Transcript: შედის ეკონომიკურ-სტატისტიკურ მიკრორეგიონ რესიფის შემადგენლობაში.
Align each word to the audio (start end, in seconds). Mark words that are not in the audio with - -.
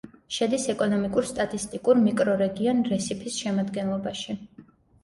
შედის 0.37 0.63
ეკონომიკურ-სტატისტიკურ 0.73 2.01
მიკრორეგიონ 2.07 2.83
რესიფის 2.95 3.41
შემადგენლობაში. 3.45 4.43